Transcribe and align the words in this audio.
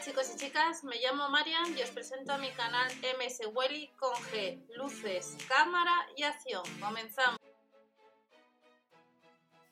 chicos 0.00 0.32
y 0.34 0.38
chicas, 0.38 0.82
me 0.82 0.96
llamo 0.96 1.28
Marian 1.28 1.76
y 1.76 1.82
os 1.82 1.90
presento 1.90 2.32
a 2.32 2.38
mi 2.38 2.50
canal 2.52 2.90
MS 3.18 3.48
Welly 3.52 3.88
con 3.98 4.14
G, 4.14 4.58
luces, 4.74 5.36
cámara 5.46 5.92
y 6.16 6.22
acción. 6.22 6.62
Comenzamos. 6.80 7.38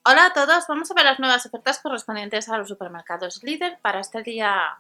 Hola 0.05 0.27
a 0.27 0.33
todos, 0.35 0.67
vamos 0.69 0.91
a 0.91 0.95
ver 0.95 1.07
las 1.07 1.19
nuevas 1.19 1.47
ofertas 1.47 1.79
correspondientes 1.79 2.51
a 2.51 2.59
los 2.59 2.69
supermercados 2.69 3.43
líder 3.43 3.79
para 3.81 4.01
este 4.01 4.23
día 4.23 4.79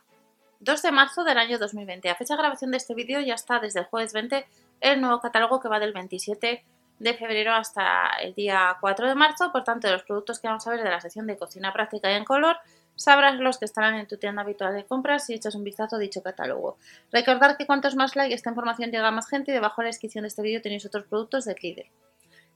2 0.60 0.82
de 0.82 0.92
marzo 0.92 1.24
del 1.24 1.38
año 1.38 1.58
2020. 1.58 2.10
A 2.10 2.14
fecha 2.14 2.34
de 2.34 2.42
grabación 2.42 2.70
de 2.70 2.76
este 2.76 2.94
vídeo 2.94 3.20
ya 3.20 3.34
está 3.34 3.58
desde 3.58 3.80
el 3.80 3.86
jueves 3.86 4.12
20 4.12 4.46
el 4.80 5.00
nuevo 5.00 5.20
catálogo 5.20 5.60
que 5.60 5.68
va 5.68 5.78
del 5.78 5.94
27 5.94 6.62
de 6.98 7.14
febrero 7.14 7.54
hasta 7.54 8.10
el 8.20 8.34
día 8.34 8.76
4 8.80 9.08
de 9.08 9.14
marzo. 9.14 9.50
Por 9.50 9.64
tanto, 9.64 9.90
los 9.90 10.02
productos 10.02 10.40
que 10.40 10.48
vamos 10.48 10.66
a 10.66 10.70
ver 10.72 10.82
de 10.82 10.90
la 10.90 11.00
sección 11.00 11.26
de 11.26 11.38
cocina 11.38 11.72
práctica 11.72 12.10
y 12.12 12.16
en 12.16 12.24
color, 12.24 12.58
sabrás 12.98 13.38
los 13.38 13.58
que 13.58 13.64
estarán 13.64 13.94
en 13.94 14.08
tu 14.08 14.18
tienda 14.18 14.42
habitual 14.42 14.74
de 14.74 14.84
compras 14.84 15.24
si 15.24 15.34
echas 15.34 15.54
un 15.54 15.64
vistazo 15.64 15.96
a 15.96 15.98
dicho 15.98 16.22
catálogo. 16.22 16.76
Recordar 17.12 17.56
que 17.56 17.64
cuantos 17.64 17.94
más 17.94 18.16
like 18.16 18.34
esta 18.34 18.50
información 18.50 18.90
llega 18.90 19.06
a 19.06 19.12
más 19.12 19.28
gente 19.28 19.52
y 19.52 19.54
debajo 19.54 19.80
de 19.80 19.86
la 19.86 19.90
descripción 19.90 20.22
de 20.22 20.28
este 20.28 20.42
vídeo 20.42 20.60
tenéis 20.60 20.84
otros 20.84 21.04
productos 21.04 21.44
de 21.44 21.54
líder. 21.62 21.86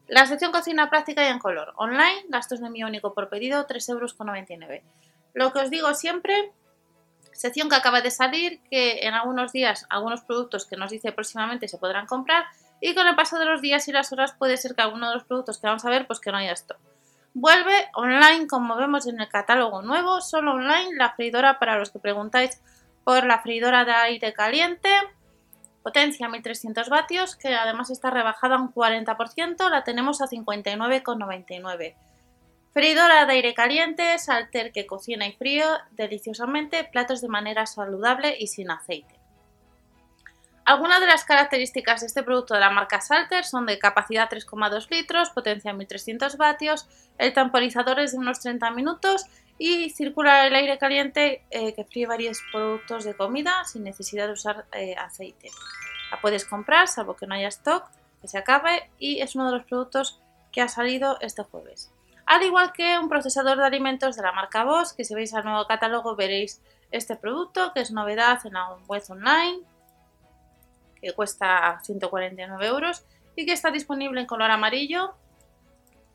La 0.09 0.27
sección 0.27 0.51
cocina 0.51 0.91
práctica 0.91 1.25
y 1.25 1.29
en 1.29 1.39
color. 1.39 1.73
Online, 1.77 2.25
gastos 2.29 2.61
de 2.61 2.67
envío 2.67 2.89
único 2.89 3.15
por 3.15 3.29
pedido, 3.29 3.67
3,99 3.67 3.91
euros. 3.93 4.83
Lo 5.33 5.53
que 5.53 5.61
os 5.61 5.71
digo 5.71 5.95
siempre, 5.95 6.53
sección 7.33 7.69
que 7.69 7.77
acaba 7.77 8.01
de 8.01 8.11
salir, 8.11 8.61
que 8.69 9.07
en 9.07 9.15
algunos 9.15 9.53
días 9.53 9.87
algunos 9.91 10.23
productos 10.23 10.67
que 10.67 10.77
nos 10.77 10.91
dice 10.91 11.13
próximamente 11.13 11.69
se 11.69 11.79
podrán 11.79 12.07
comprar 12.07 12.45
y 12.81 12.95
con 12.95 13.07
el 13.07 13.15
paso 13.15 13.39
de 13.39 13.45
los 13.45 13.63
días 13.63 13.87
y 13.87 13.93
las 13.93 14.13
horas 14.13 14.33
puede 14.33 14.57
ser 14.57 14.75
que 14.75 14.83
alguno 14.83 15.09
de 15.09 15.15
los 15.15 15.25
productos 15.25 15.59
que 15.59 15.69
vamos 15.69 15.85
a 15.85 15.91
ver 15.91 16.07
pues 16.09 16.19
que 16.19 16.33
no 16.33 16.39
haya 16.39 16.53
esto. 16.53 16.77
Vuelve 17.35 17.89
online, 17.95 18.47
como 18.47 18.77
vemos 18.77 19.07
en 19.07 19.19
el 19.19 19.29
catálogo 19.29 19.81
nuevo, 19.81 20.21
solo 20.21 20.53
online, 20.53 20.97
la 20.97 21.15
freidora 21.15 21.59
para 21.59 21.79
los 21.79 21.91
que 21.91 21.99
preguntáis 21.99 22.61
por 23.05 23.25
la 23.25 23.41
freidora 23.41 23.87
de 23.87 23.93
aire 23.93 24.35
caliente, 24.35 24.91
potencia 25.83 26.29
1300 26.29 26.91
vatios, 26.91 27.37
que 27.37 27.55
además 27.55 27.89
está 27.89 28.11
rebajada 28.11 28.59
un 28.59 28.73
40%, 28.73 29.71
la 29.71 29.83
tenemos 29.83 30.21
a 30.21 30.27
59,99. 30.27 31.95
Freidora 32.75 33.25
de 33.25 33.33
aire 33.33 33.55
caliente, 33.55 34.19
salter 34.19 34.71
que 34.71 34.87
cocina 34.87 35.27
y 35.27 35.33
frío 35.33 35.67
deliciosamente, 35.93 36.85
platos 36.85 37.23
de 37.23 37.29
manera 37.29 37.65
saludable 37.65 38.37
y 38.39 38.49
sin 38.49 38.71
aceite. 38.71 39.22
Algunas 40.65 41.01
de 41.01 41.07
las 41.09 41.25
características 41.25 42.01
de 42.01 42.07
este 42.07 42.23
producto 42.23 42.55
de 42.55 42.61
la 42.61 42.71
marca 42.71 43.01
Salter 43.01 43.45
son 43.45 43.67
de 43.67 43.81
capacidad 43.81 44.31
3,2 44.31 44.89
litros, 44.91 45.31
potencia 45.31 45.73
1300 45.73 46.37
vatios, 46.37 46.87
el 47.19 47.33
temporizador 47.33 47.99
es 47.99 48.13
de 48.13 48.19
unos 48.19 48.39
30 48.41 48.71
minutos 48.71 49.27
y 49.59 49.91
circula 49.91 50.47
el 50.47 50.55
aire 50.55 50.79
caliente 50.79 51.45
eh, 51.51 51.75
que 51.75 51.85
fríe 51.85 52.07
varios 52.07 52.41
productos 52.53 53.05
de 53.05 53.15
comida 53.15 53.65
sin 53.65 53.83
necesidad 53.83 54.27
de 54.27 54.33
usar 54.35 54.67
eh, 54.73 54.95
aceite. 54.97 55.51
La 56.13 56.21
puedes 56.21 56.45
comprar 56.45 56.87
salvo 56.87 57.17
que 57.17 57.27
no 57.27 57.35
haya 57.35 57.49
stock, 57.49 57.85
que 58.21 58.29
se 58.29 58.39
acabe 58.39 58.89
y 59.01 59.21
es 59.21 59.35
uno 59.35 59.51
de 59.51 59.59
los 59.59 59.67
productos 59.67 60.21
que 60.53 60.61
ha 60.61 60.69
salido 60.69 61.19
este 61.21 61.43
jueves. 61.43 61.91
Al 62.25 62.45
igual 62.45 62.73
que 62.73 62.99
un 62.99 63.09
procesador 63.09 63.59
de 63.59 63.67
alimentos 63.67 64.15
de 64.15 64.23
la 64.23 64.31
marca 64.31 64.63
Bosch, 64.63 64.95
que 64.97 65.05
si 65.05 65.15
veis 65.15 65.35
al 65.35 65.45
nuevo 65.45 65.67
catálogo 65.67 66.15
veréis 66.15 66.63
este 66.93 67.17
producto 67.17 67.73
que 67.73 67.81
es 67.81 67.91
novedad 67.91 68.39
en 68.45 68.53
la 68.53 68.77
web 68.87 69.03
online 69.09 69.72
que 71.03 71.13
cuesta 71.13 71.81
149 71.83 72.67
euros 72.67 73.05
y 73.37 73.45
que 73.45 73.53
está 73.53 73.71
disponible 73.71 74.21
en 74.21 74.27
color 74.27 74.51
amarillo, 74.51 75.15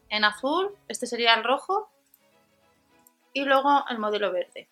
en 0.09 0.23
azul, 0.23 0.75
este 0.88 1.05
sería 1.05 1.33
el 1.33 1.43
rojo, 1.43 1.91
y 3.33 3.43
luego 3.43 3.85
el 3.89 3.99
modelo 3.99 4.31
verde. 4.31 4.67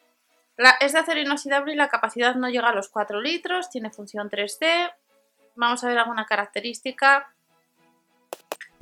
es 0.80 0.93
de 0.93 0.99
acero 0.99 1.19
inoxidable 1.19 1.73
y 1.73 1.75
la 1.75 1.89
capacidad 1.89 2.33
no 2.36 2.49
llega 2.49 2.69
a 2.69 2.73
los 2.73 2.89
4 2.89 3.21
litros, 3.21 3.69
tiene 3.69 3.91
función 3.91 4.30
3D. 4.30 4.91
Vamos 5.55 5.83
a 5.83 5.88
ver 5.88 5.99
alguna 5.99 6.25
característica. 6.25 7.31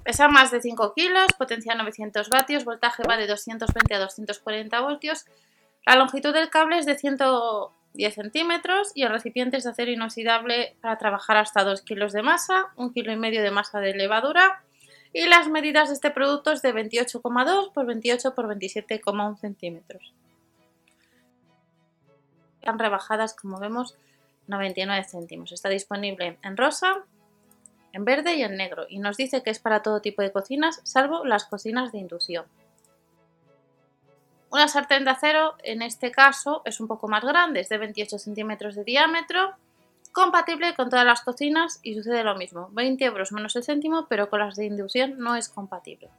Pesa 0.04 0.28
más 0.28 0.52
de 0.52 0.62
5 0.62 0.94
kilos, 0.94 1.28
potencia 1.38 1.76
900 1.76 2.30
vatios, 2.30 2.64
voltaje 2.64 3.04
va 3.04 3.18
de 3.18 3.28
220 3.28 3.96
a 3.96 4.00
240 4.00 4.80
voltios. 4.82 5.26
La 5.86 5.96
longitud 5.96 6.34
del 6.34 6.50
cable 6.50 6.78
es 6.78 6.86
de 6.86 6.98
100 6.98 7.18
10 7.94 8.16
centímetros 8.16 8.92
y 8.96 9.04
el 9.04 9.10
recipiente 9.10 9.58
es 9.58 9.64
de 9.64 9.70
acero 9.70 9.92
inoxidable 9.92 10.76
para 10.82 10.98
trabajar 10.98 11.38
hasta 11.38 11.64
2 11.64 11.82
kilos 11.82 12.12
de 12.14 12.24
masa, 12.24 12.68
1 12.76 12.92
kilo 12.94 13.12
y 13.12 13.18
medio 13.18 13.44
de 13.44 13.52
masa 13.52 13.80
de 13.80 13.94
levadura 13.94 14.64
y 15.14 15.28
las 15.28 15.48
medidas 15.48 15.90
de 15.90 15.96
este 15.96 16.10
producto 16.10 16.52
es 16.52 16.62
de 16.62 16.74
28,2 16.74 17.72
por 17.72 17.86
28 17.86 18.34
por 18.34 18.48
27,1 18.48 19.38
centímetros. 19.38 20.14
Están 22.56 22.80
rebajadas 22.80 23.36
como 23.36 23.60
vemos 23.60 23.96
99 24.48 25.06
céntimos. 25.10 25.52
Está 25.52 25.70
disponible 25.70 26.40
en 26.42 26.58
rosa, 26.58 27.04
en 27.92 28.06
verde 28.06 28.36
y 28.36 28.44
en 28.44 28.58
negro 28.58 28.86
y 28.90 29.00
nos 29.00 29.18
dice 29.18 29.44
que 29.44 29.52
es 29.52 29.60
para 29.60 29.84
todo 29.84 30.02
tipo 30.02 30.22
de 30.22 30.32
cocinas 30.32 30.82
salvo 30.84 31.24
las 31.26 31.46
cocinas 31.46 31.92
de 31.92 32.00
inducción. 32.00 32.46
Una 34.54 34.68
sartén 34.68 35.04
de 35.04 35.10
acero, 35.10 35.56
en 35.64 35.82
este 35.82 36.12
caso, 36.12 36.62
es 36.66 36.80
un 36.80 36.88
poco 36.88 37.08
más 37.08 37.24
grande, 37.24 37.62
es 37.62 37.70
de 37.70 37.80
28 37.80 38.20
centímetros 38.20 38.76
de 38.76 38.84
diámetro, 38.84 39.56
compatible 40.12 40.76
con 40.76 40.92
todas 40.92 41.08
las 41.08 41.22
cocinas 41.22 41.80
y 41.82 41.96
sucede 41.96 42.24
lo 42.24 42.36
mismo, 42.36 42.70
20 42.74 43.04
euros 43.04 43.32
menos 43.32 43.56
el 43.56 43.64
céntimo, 43.64 44.06
pero 44.08 44.30
con 44.30 44.42
las 44.42 44.56
de 44.56 44.66
inducción 44.66 45.18
no 45.18 45.36
es 45.36 45.50
compatible. 45.50 46.12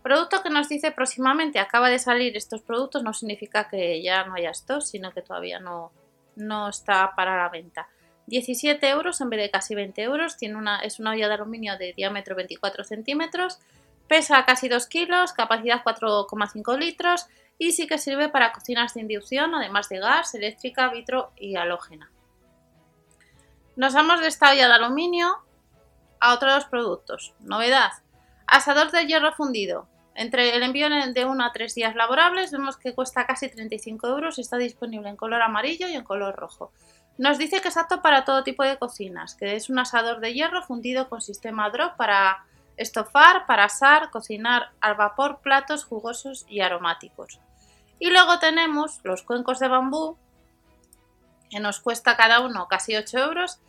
Producto 0.00 0.44
que 0.44 0.50
nos 0.50 0.68
dice 0.68 0.92
próximamente 0.92 1.58
acaba 1.58 1.90
de 1.90 1.98
salir 1.98 2.36
estos 2.36 2.62
productos 2.62 3.02
no 3.02 3.12
significa 3.12 3.68
que 3.68 4.00
ya 4.00 4.22
no 4.26 4.34
haya 4.34 4.50
estos, 4.50 4.88
sino 4.88 5.10
que 5.10 5.22
todavía 5.22 5.58
no, 5.58 5.90
no 6.36 6.68
está 6.68 7.16
para 7.16 7.36
la 7.36 7.48
venta. 7.48 7.88
17 8.28 8.88
euros 8.90 9.20
en 9.20 9.28
vez 9.28 9.40
de 9.40 9.50
casi 9.50 9.74
20 9.74 10.00
euros, 10.02 10.36
tiene 10.36 10.54
una, 10.54 10.78
es 10.78 11.00
una 11.00 11.10
olla 11.10 11.26
de 11.26 11.34
aluminio 11.34 11.76
de 11.76 11.94
diámetro 11.94 12.36
24 12.36 12.84
centímetros, 12.84 13.58
pesa 14.06 14.44
casi 14.44 14.68
2 14.68 14.86
kilos, 14.86 15.32
capacidad 15.32 15.82
4,5 15.82 16.78
litros 16.78 17.26
y 17.62 17.70
sí 17.70 17.86
que 17.86 17.98
sirve 17.98 18.28
para 18.28 18.52
cocinas 18.52 18.94
de 18.94 19.02
inducción, 19.02 19.54
además 19.54 19.88
de 19.88 20.00
gas, 20.00 20.34
eléctrica, 20.34 20.88
vitro 20.88 21.30
y 21.36 21.54
halógena. 21.54 22.10
Nos 23.76 23.94
vamos 23.94 24.20
de 24.20 24.26
esta 24.26 24.50
olla 24.50 24.66
de 24.66 24.74
aluminio 24.74 25.44
a 26.18 26.34
otros 26.34 26.64
productos. 26.64 27.34
Novedad, 27.38 27.92
asador 28.48 28.90
de 28.90 29.06
hierro 29.06 29.32
fundido. 29.32 29.86
Entre 30.16 30.56
el 30.56 30.62
envío 30.64 30.88
de 30.90 31.24
1 31.24 31.44
a 31.44 31.52
3 31.52 31.74
días 31.74 31.94
laborables 31.94 32.50
vemos 32.50 32.76
que 32.76 32.94
cuesta 32.94 33.26
casi 33.26 33.48
35 33.48 34.08
euros 34.08 34.38
y 34.38 34.40
está 34.40 34.56
disponible 34.56 35.08
en 35.08 35.16
color 35.16 35.40
amarillo 35.40 35.88
y 35.88 35.94
en 35.94 36.02
color 36.02 36.34
rojo. 36.34 36.72
Nos 37.16 37.38
dice 37.38 37.60
que 37.60 37.68
es 37.68 37.76
apto 37.76 38.02
para 38.02 38.24
todo 38.24 38.42
tipo 38.42 38.64
de 38.64 38.76
cocinas, 38.76 39.36
que 39.36 39.54
es 39.54 39.70
un 39.70 39.78
asador 39.78 40.18
de 40.18 40.34
hierro 40.34 40.62
fundido 40.62 41.08
con 41.08 41.20
sistema 41.20 41.70
drop 41.70 41.96
para 41.96 42.44
estofar, 42.76 43.46
para 43.46 43.64
asar, 43.64 44.10
cocinar 44.10 44.72
al 44.80 44.96
vapor 44.96 45.38
platos 45.42 45.84
jugosos 45.84 46.44
y 46.48 46.60
aromáticos. 46.60 47.38
Y 48.02 48.10
luego 48.10 48.40
tenemos 48.40 48.98
los 49.04 49.22
cuencos 49.22 49.60
de 49.60 49.68
bambú, 49.68 50.18
que 51.48 51.60
nos 51.60 51.78
cuesta 51.78 52.16
cada 52.16 52.40
uno 52.40 52.66
casi 52.66 52.96
8 52.96 53.16
euros, 53.16 53.60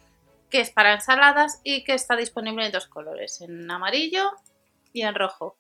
que 0.49 0.59
es 0.59 0.71
para 0.71 0.95
ensaladas 0.95 1.61
y 1.63 1.83
que 1.83 1.93
está 1.93 2.15
disponible 2.15 2.65
en 2.65 2.71
dos 2.71 2.87
colores, 2.87 3.41
en 3.41 3.69
amarillo 3.69 4.31
y 4.91 5.03
en 5.03 5.13
rojo. 5.13 5.55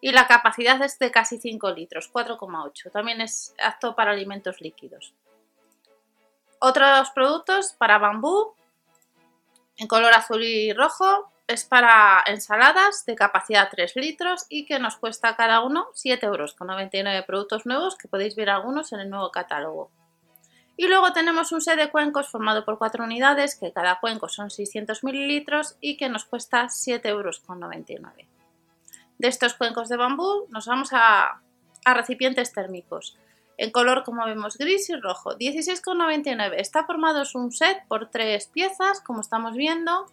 Y 0.00 0.10
la 0.10 0.26
capacidad 0.26 0.82
es 0.82 0.98
de 0.98 1.12
casi 1.12 1.38
5 1.38 1.70
litros, 1.70 2.12
4,8. 2.12 2.90
También 2.90 3.20
es 3.20 3.54
apto 3.62 3.94
para 3.94 4.10
alimentos 4.10 4.60
líquidos. 4.60 5.14
Otros 6.58 7.10
productos 7.10 7.74
para 7.78 7.98
bambú, 7.98 8.56
en 9.76 9.86
color 9.86 10.12
azul 10.12 10.42
y 10.42 10.72
rojo, 10.72 11.30
es 11.46 11.64
para 11.64 12.22
ensaladas 12.26 13.04
de 13.06 13.14
capacidad 13.14 13.68
3 13.70 13.96
litros 13.96 14.46
y 14.48 14.66
que 14.66 14.78
nos 14.78 14.96
cuesta 14.96 15.36
cada 15.36 15.62
uno 15.62 15.88
7 15.94 16.26
euros 16.26 16.54
con 16.54 16.66
99 16.68 17.22
productos 17.22 17.66
nuevos 17.66 17.96
que 17.96 18.08
podéis 18.08 18.34
ver 18.34 18.50
algunos 18.50 18.92
en 18.92 19.00
el 19.00 19.10
nuevo 19.10 19.30
catálogo. 19.30 19.90
Y 20.76 20.88
luego 20.88 21.12
tenemos 21.12 21.52
un 21.52 21.62
set 21.62 21.78
de 21.78 21.90
cuencos 21.90 22.28
formado 22.28 22.64
por 22.64 22.78
4 22.78 23.04
unidades 23.04 23.54
que 23.58 23.72
cada 23.72 23.98
cuenco 24.00 24.28
son 24.28 24.50
600 24.50 25.04
mililitros 25.04 25.76
y 25.80 25.96
que 25.96 26.08
nos 26.08 26.24
cuesta 26.24 26.68
7 26.68 27.08
euros 27.08 27.40
con 27.40 27.60
99. 27.60 28.28
De 29.18 29.28
estos 29.28 29.54
cuencos 29.54 29.88
de 29.88 29.96
bambú 29.96 30.46
nos 30.50 30.66
vamos 30.66 30.90
a, 30.92 31.40
a 31.84 31.94
recipientes 31.94 32.52
térmicos 32.52 33.16
en 33.58 33.70
color 33.70 34.04
como 34.04 34.26
vemos 34.26 34.58
gris 34.58 34.90
y 34.90 34.96
rojo 34.96 35.36
16,99 35.38 36.54
está 36.58 36.84
formado 36.84 37.22
un 37.34 37.52
set 37.52 37.86
por 37.88 38.10
tres 38.10 38.48
piezas 38.48 39.00
como 39.00 39.22
estamos 39.22 39.54
viendo 39.54 40.06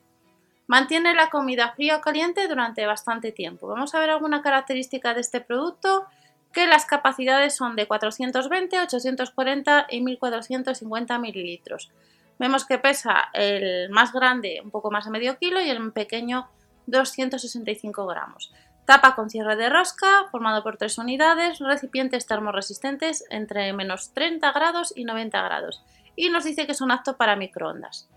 Mantiene 0.68 1.14
la 1.14 1.30
comida 1.30 1.74
fría 1.74 1.98
o 1.98 2.02
caliente 2.02 2.48
durante 2.48 2.86
bastante 2.86 3.32
tiempo. 3.32 3.68
Vamos 3.68 3.94
a 3.94 4.00
ver 4.00 4.10
alguna 4.10 4.42
característica 4.42 5.14
de 5.14 5.22
este 5.22 5.42
producto 5.42 6.06
que 6.54 6.68
las 6.68 6.86
capacidades 6.86 7.56
son 7.56 7.76
de 7.76 7.88
420, 7.88 8.80
840 8.80 9.88
y 9.90 10.02
1450 10.02 11.20
mililitros. 11.20 11.92
Vemos 12.40 12.66
que 12.66 12.78
pesa 12.78 13.30
el 13.34 13.90
más 13.90 14.14
grande 14.14 14.62
un 14.64 14.72
poco 14.72 14.92
más 14.92 15.06
de 15.06 15.12
medio 15.12 15.38
kilo 15.38 15.62
y 15.62 15.70
el 15.70 15.92
pequeño 15.92 16.48
265 16.88 18.06
gramos. 18.06 18.54
Tapa 18.86 19.16
con 19.16 19.30
cierre 19.30 19.56
de 19.56 19.70
rosca, 19.70 20.26
formado 20.30 20.62
por 20.62 20.78
tres 20.78 20.98
unidades, 20.98 21.60
recipientes 21.60 22.26
termoresistentes 22.26 23.26
entre 23.30 23.72
menos 23.74 24.14
30 24.14 24.52
grados 24.52 24.94
y 24.96 25.06
90 25.06 25.42
grados 25.42 25.84
y 26.16 26.30
nos 26.30 26.44
dice 26.44 26.68
que 26.68 26.74
son 26.74 26.92
aptos 26.92 27.16
para 27.16 27.36
microondas. 27.36 28.10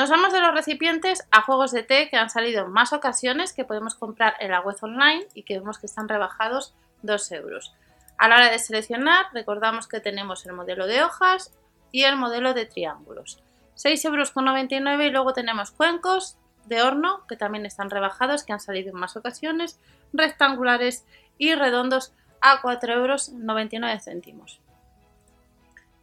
Nos 0.00 0.08
vamos 0.08 0.32
de 0.32 0.40
los 0.40 0.54
recipientes 0.54 1.28
a 1.30 1.42
juegos 1.42 1.72
de 1.72 1.82
té 1.82 2.08
que 2.08 2.16
han 2.16 2.30
salido 2.30 2.64
en 2.64 2.72
más 2.72 2.94
ocasiones 2.94 3.52
que 3.52 3.66
podemos 3.66 3.94
comprar 3.94 4.32
en 4.40 4.50
la 4.50 4.62
web 4.62 4.78
online 4.80 5.26
y 5.34 5.42
que 5.42 5.58
vemos 5.58 5.78
que 5.78 5.84
están 5.84 6.08
rebajados 6.08 6.72
2 7.02 7.32
euros. 7.32 7.74
A 8.16 8.26
la 8.26 8.36
hora 8.36 8.50
de 8.50 8.58
seleccionar, 8.58 9.26
recordamos 9.34 9.88
que 9.88 10.00
tenemos 10.00 10.46
el 10.46 10.54
modelo 10.54 10.86
de 10.86 11.02
hojas 11.02 11.52
y 11.92 12.04
el 12.04 12.16
modelo 12.16 12.54
de 12.54 12.64
triángulos. 12.64 13.42
6,99 13.76 14.72
euros 14.80 15.04
y 15.04 15.10
luego 15.10 15.34
tenemos 15.34 15.70
cuencos 15.70 16.38
de 16.64 16.80
horno 16.80 17.26
que 17.28 17.36
también 17.36 17.66
están 17.66 17.90
rebajados, 17.90 18.42
que 18.42 18.54
han 18.54 18.60
salido 18.60 18.88
en 18.92 18.96
más 18.96 19.18
ocasiones, 19.18 19.78
rectangulares 20.14 21.04
y 21.36 21.54
redondos 21.54 22.14
a 22.40 22.62
4,99 22.62 24.14
euros. 24.32 24.60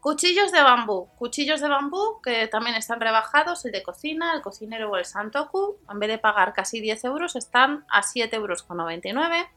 Cuchillos 0.07 0.53
de 0.53 0.63
bambú. 0.63 1.09
Cuchillos 1.17 1.59
de 1.59 1.67
bambú 1.67 2.21
que 2.23 2.47
también 2.47 2.77
están 2.77 3.01
rebajados, 3.01 3.65
el 3.65 3.73
de 3.73 3.83
cocina, 3.83 4.33
el 4.33 4.41
cocinero 4.41 4.89
o 4.89 4.95
el 4.95 5.03
santoku. 5.03 5.79
En 5.91 5.99
vez 5.99 6.07
de 6.07 6.17
pagar 6.17 6.53
casi 6.53 6.79
10 6.79 7.03
euros, 7.03 7.35
están 7.35 7.85
a 7.89 8.01
7,99 8.03 8.33
euros. 8.33 9.47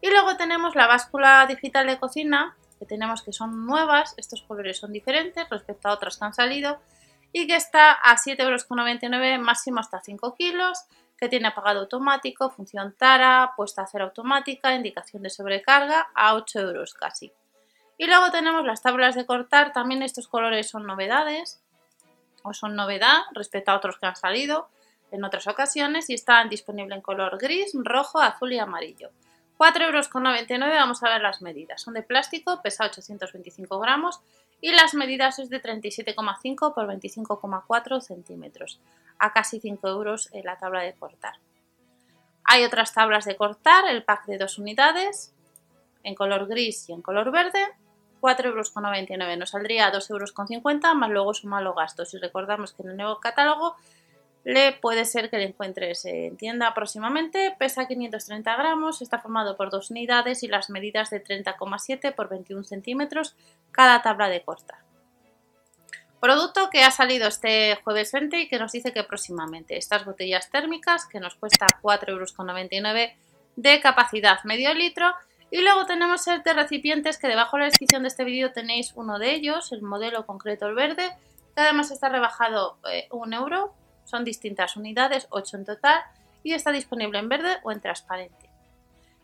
Y 0.00 0.10
luego 0.10 0.36
tenemos 0.36 0.74
la 0.74 0.88
báscula 0.88 1.46
digital 1.46 1.86
de 1.86 2.00
cocina, 2.00 2.56
que 2.80 2.84
tenemos 2.84 3.22
que 3.22 3.32
son 3.32 3.64
nuevas. 3.64 4.14
Estos 4.16 4.42
colores 4.42 4.76
son 4.76 4.90
diferentes 4.90 5.48
respecto 5.48 5.88
a 5.88 5.92
otras 5.92 6.16
que 6.16 6.24
han 6.24 6.34
salido. 6.34 6.80
Y 7.32 7.46
que 7.46 7.54
está 7.54 7.92
a 7.92 8.16
7,99 8.16 9.24
euros, 9.24 9.46
máximo 9.46 9.78
hasta 9.78 10.00
5 10.00 10.34
kilos. 10.34 10.80
Que 11.16 11.28
tiene 11.28 11.46
apagado 11.46 11.78
automático, 11.78 12.50
función 12.50 12.96
Tara, 12.98 13.52
puesta 13.56 13.82
a 13.82 13.86
cero 13.86 14.06
automática, 14.06 14.74
indicación 14.74 15.22
de 15.22 15.30
sobrecarga, 15.30 16.08
a 16.12 16.34
8 16.34 16.58
euros 16.58 16.92
casi. 16.92 17.32
Y 17.98 18.06
luego 18.06 18.30
tenemos 18.30 18.64
las 18.64 18.82
tablas 18.82 19.14
de 19.14 19.26
cortar, 19.26 19.72
también 19.72 20.02
estos 20.02 20.28
colores 20.28 20.68
son 20.68 20.86
novedades, 20.86 21.62
o 22.42 22.54
son 22.54 22.76
novedad 22.76 23.22
respecto 23.32 23.72
a 23.72 23.76
otros 23.76 23.98
que 23.98 24.06
han 24.06 24.16
salido 24.16 24.68
en 25.10 25.24
otras 25.24 25.46
ocasiones 25.46 26.10
y 26.10 26.14
están 26.14 26.48
disponibles 26.48 26.96
en 26.96 27.02
color 27.02 27.38
gris, 27.38 27.72
rojo, 27.74 28.20
azul 28.20 28.52
y 28.52 28.58
amarillo. 28.58 29.10
4,99 29.58 29.84
euros, 29.86 30.10
vamos 30.74 31.02
a 31.02 31.08
ver 31.08 31.22
las 31.22 31.40
medidas. 31.42 31.80
Son 31.80 31.94
de 31.94 32.02
plástico, 32.02 32.60
pesa 32.62 32.84
825 32.84 33.78
gramos 33.80 34.20
y 34.60 34.72
las 34.72 34.94
medidas 34.94 35.38
es 35.38 35.48
de 35.48 35.62
37,5 35.62 36.74
por 36.74 36.86
25,4 36.86 38.00
centímetros, 38.00 38.80
a 39.18 39.32
casi 39.32 39.60
5 39.60 39.88
euros 39.88 40.28
en 40.32 40.44
la 40.44 40.58
tabla 40.58 40.82
de 40.82 40.94
cortar. 40.94 41.34
Hay 42.44 42.64
otras 42.64 42.92
tablas 42.92 43.24
de 43.24 43.36
cortar, 43.36 43.88
el 43.88 44.04
pack 44.04 44.26
de 44.26 44.38
dos 44.38 44.58
unidades, 44.58 45.34
en 46.04 46.14
color 46.14 46.46
gris 46.46 46.88
y 46.88 46.92
en 46.92 47.02
color 47.02 47.32
verde, 47.32 47.64
4,99 48.20 48.44
euros. 48.46 49.38
Nos 49.38 49.50
saldría 49.50 49.92
2,50 49.92 50.10
euros 50.10 50.34
más 50.96 51.10
luego 51.10 51.34
suma 51.34 51.60
los 51.60 51.74
gastos. 51.74 52.12
Y 52.14 52.18
recordamos 52.18 52.72
que 52.72 52.82
en 52.82 52.90
el 52.90 52.96
nuevo 52.96 53.20
catálogo 53.20 53.76
le 54.46 54.72
puede 54.72 55.04
ser 55.04 55.28
que 55.28 55.38
le 55.38 55.44
encuentres 55.44 56.04
en 56.04 56.36
tienda 56.36 56.72
próximamente. 56.72 57.56
Pesa 57.58 57.88
530 57.88 58.56
gramos, 58.56 59.02
está 59.02 59.18
formado 59.18 59.56
por 59.56 59.70
dos 59.70 59.90
unidades 59.90 60.44
y 60.44 60.48
las 60.48 60.70
medidas 60.70 61.10
de 61.10 61.22
30,7 61.22 62.14
por 62.14 62.28
21 62.28 62.62
centímetros 62.62 63.34
cada 63.72 64.02
tabla 64.02 64.28
de 64.28 64.42
cortar. 64.42 64.78
Producto 66.20 66.70
que 66.70 66.84
ha 66.84 66.92
salido 66.92 67.26
este 67.26 67.76
jueves 67.82 68.12
20 68.12 68.40
y 68.40 68.48
que 68.48 68.58
nos 68.58 68.72
dice 68.72 68.92
que 68.92 69.02
próximamente 69.02 69.76
estas 69.76 70.04
botellas 70.04 70.48
térmicas 70.48 71.06
que 71.06 71.20
nos 71.20 71.34
cuesta 71.34 71.66
4,99 71.82 72.08
euros 72.08 73.16
de 73.56 73.80
capacidad 73.80 74.42
medio 74.44 74.72
litro 74.74 75.12
y 75.50 75.62
luego 75.62 75.86
tenemos 75.86 76.26
el 76.26 76.42
recipientes 76.44 77.18
que 77.18 77.28
debajo 77.28 77.56
de 77.56 77.60
la 77.60 77.66
descripción 77.66 78.02
de 78.02 78.08
este 78.08 78.24
vídeo 78.24 78.52
tenéis 78.52 78.92
uno 78.96 79.18
de 79.18 79.34
ellos, 79.34 79.72
el 79.72 79.82
modelo 79.82 80.26
concreto 80.26 80.66
el 80.66 80.74
verde, 80.74 81.16
que 81.54 81.60
además 81.60 81.90
está 81.90 82.08
rebajado 82.08 82.78
eh, 82.90 83.08
un 83.10 83.32
euro, 83.32 83.72
son 84.04 84.24
distintas 84.24 84.76
unidades, 84.76 85.26
8 85.30 85.56
en 85.58 85.64
total, 85.64 86.02
y 86.42 86.52
está 86.52 86.72
disponible 86.72 87.18
en 87.18 87.28
verde 87.28 87.56
o 87.62 87.72
en 87.72 87.80
transparente. 87.80 88.50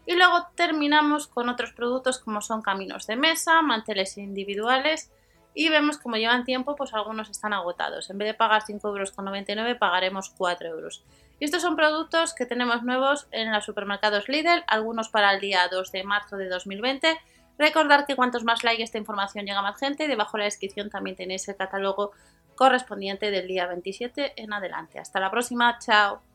Y 0.07 0.15
luego 0.15 0.47
terminamos 0.57 1.29
con 1.29 1.49
otros 1.49 1.73
productos 1.73 2.19
como 2.19 2.41
son 2.41 2.63
caminos 2.63 3.07
de 3.07 3.17
mesa, 3.17 3.63
manteles 3.63 4.19
individuales 4.19 5.11
y 5.55 5.69
vemos 5.69 5.99
como 5.99 6.17
llevan 6.17 6.45
tiempo, 6.45 6.77
pues 6.77 6.95
algunos 6.95 7.29
están 7.29 7.53
agotados. 7.53 8.09
En 8.11 8.19
vez 8.19 8.29
de 8.29 8.35
pagar 8.35 8.63
5,99 8.63 9.59
euros 9.59 9.79
pagaremos 9.79 10.31
4 10.31 10.69
euros. 10.69 11.05
Y 11.39 11.45
estos 11.45 11.63
son 11.63 11.77
productos 11.77 12.35
que 12.35 12.47
tenemos 12.47 12.83
nuevos 12.83 13.27
en 13.33 13.53
los 13.53 13.65
supermercados 13.65 14.29
Lidl, 14.29 14.65
algunos 14.67 15.09
para 15.09 15.33
el 15.35 15.41
día 15.41 15.69
2 15.71 15.93
de 15.93 16.05
marzo 16.05 16.37
de 16.37 16.49
2020. 16.49 17.19
Recordar 17.59 18.07
que 18.07 18.17
cuantos 18.17 18.45
más 18.45 18.65
likes 18.65 18.83
esta 18.83 18.99
información 18.99 19.45
llega 19.45 19.59
a 19.59 19.63
más 19.63 19.79
gente, 19.79 20.09
debajo 20.09 20.37
de 20.37 20.39
la 20.39 20.45
descripción 20.45 20.89
también 20.89 21.17
tenéis 21.17 21.47
el 21.49 21.57
catálogo 21.57 22.13
correspondiente 22.55 23.31
del 23.31 23.49
día 23.49 23.67
27 23.67 24.35
en 24.37 24.53
adelante. 24.53 24.99
Hasta 24.99 25.21
la 25.21 25.31
próxima, 25.31 25.79
chao. 25.79 26.31